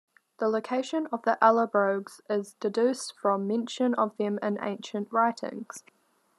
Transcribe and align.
The 0.39 0.47
location 0.49 1.05
of 1.11 1.21
the 1.25 1.37
Allobroges 1.43 2.21
is 2.27 2.53
deduced 2.55 3.13
from 3.19 3.45
mention 3.45 3.93
of 3.93 4.17
them 4.17 4.39
in 4.41 4.57
ancient 4.63 5.11
writings. 5.13 5.83